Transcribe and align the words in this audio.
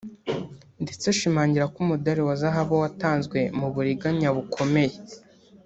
ndetse 0.83 1.05
ashimangira 1.13 1.65
ko 1.73 1.77
umudari 1.83 2.21
wa 2.27 2.35
zahabu 2.41 2.73
watanzwe 2.83 3.39
mu 3.59 3.67
buriganya 3.73 4.29
bukomeye 4.35 4.95